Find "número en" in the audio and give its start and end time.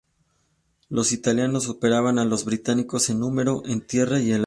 3.19-3.81